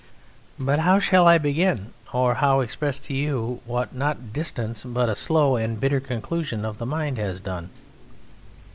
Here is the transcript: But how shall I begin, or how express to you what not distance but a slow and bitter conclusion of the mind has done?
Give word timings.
But 0.57 0.79
how 0.79 0.97
shall 0.97 1.27
I 1.27 1.37
begin, 1.37 1.93
or 2.11 2.33
how 2.33 2.61
express 2.61 2.99
to 3.01 3.13
you 3.13 3.61
what 3.67 3.93
not 3.93 4.33
distance 4.33 4.83
but 4.83 5.09
a 5.09 5.15
slow 5.15 5.57
and 5.57 5.79
bitter 5.79 5.99
conclusion 5.99 6.65
of 6.65 6.79
the 6.79 6.87
mind 6.87 7.19
has 7.19 7.39
done? 7.39 7.69